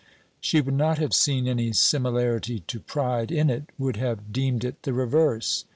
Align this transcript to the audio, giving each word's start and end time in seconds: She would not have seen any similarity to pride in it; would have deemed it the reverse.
She 0.39 0.61
would 0.61 0.73
not 0.73 0.97
have 0.97 1.13
seen 1.13 1.47
any 1.47 1.73
similarity 1.73 2.61
to 2.61 2.79
pride 2.79 3.31
in 3.31 3.51
it; 3.51 3.65
would 3.77 3.97
have 3.97 4.33
deemed 4.33 4.63
it 4.63 4.81
the 4.81 4.93
reverse. 4.93 5.65